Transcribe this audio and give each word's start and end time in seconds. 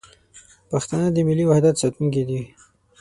پښتانه 0.71 1.07
د 1.13 1.17
ملي 1.27 1.45
وحدت 1.47 1.75
ساتونکي 1.81 2.23
دي. 2.29 2.41